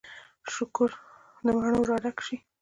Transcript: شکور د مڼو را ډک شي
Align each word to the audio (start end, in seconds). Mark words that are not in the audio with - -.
شکور 0.53 0.91
د 1.45 1.47
مڼو 1.57 1.81
را 1.89 1.97
ډک 2.03 2.17
شي 2.25 2.37